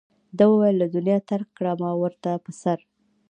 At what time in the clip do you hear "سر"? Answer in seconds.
2.61-2.79